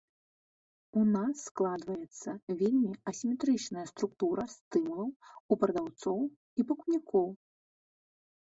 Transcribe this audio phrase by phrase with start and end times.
[0.99, 2.29] У нас складваецца
[2.61, 7.27] вельмі асіметрычная структура стымулаў у прадаўцоў і пакупнікоў.